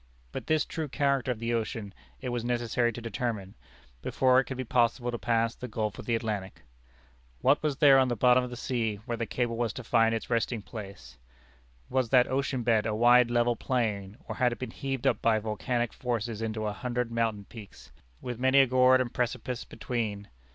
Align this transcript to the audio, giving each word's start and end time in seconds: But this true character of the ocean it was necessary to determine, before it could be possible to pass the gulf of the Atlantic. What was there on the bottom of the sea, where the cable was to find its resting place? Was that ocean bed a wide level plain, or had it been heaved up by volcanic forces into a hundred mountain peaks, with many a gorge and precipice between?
But 0.31 0.47
this 0.47 0.65
true 0.65 0.87
character 0.87 1.29
of 1.31 1.37
the 1.37 1.53
ocean 1.53 1.93
it 2.21 2.29
was 2.29 2.43
necessary 2.43 2.91
to 2.91 3.01
determine, 3.01 3.53
before 4.01 4.39
it 4.39 4.45
could 4.45 4.57
be 4.57 4.63
possible 4.63 5.11
to 5.11 5.19
pass 5.19 5.53
the 5.53 5.67
gulf 5.67 5.99
of 5.99 6.05
the 6.07 6.15
Atlantic. 6.15 6.63
What 7.41 7.61
was 7.61 7.77
there 7.77 7.99
on 7.99 8.07
the 8.07 8.15
bottom 8.15 8.43
of 8.43 8.49
the 8.49 8.55
sea, 8.57 8.95
where 9.05 9.15
the 9.15 9.27
cable 9.27 9.57
was 9.57 9.71
to 9.73 9.83
find 9.83 10.15
its 10.15 10.27
resting 10.27 10.63
place? 10.63 11.19
Was 11.87 12.09
that 12.09 12.27
ocean 12.27 12.63
bed 12.63 12.87
a 12.87 12.95
wide 12.95 13.29
level 13.29 13.55
plain, 13.55 14.17
or 14.27 14.37
had 14.37 14.51
it 14.51 14.57
been 14.57 14.71
heaved 14.71 15.05
up 15.05 15.21
by 15.21 15.37
volcanic 15.37 15.93
forces 15.93 16.41
into 16.41 16.65
a 16.65 16.73
hundred 16.73 17.11
mountain 17.11 17.45
peaks, 17.45 17.91
with 18.21 18.39
many 18.39 18.59
a 18.61 18.65
gorge 18.65 19.01
and 19.01 19.13
precipice 19.13 19.65
between? 19.65 20.29